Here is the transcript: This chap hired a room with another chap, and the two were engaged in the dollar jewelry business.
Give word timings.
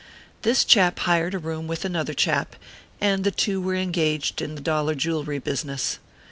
This 0.41 0.65
chap 0.65 0.97
hired 0.97 1.35
a 1.35 1.37
room 1.37 1.67
with 1.67 1.85
another 1.85 2.15
chap, 2.15 2.55
and 2.99 3.23
the 3.23 3.29
two 3.29 3.61
were 3.61 3.75
engaged 3.75 4.41
in 4.41 4.55
the 4.55 4.61
dollar 4.61 4.95
jewelry 4.95 5.37
business. 5.37 5.99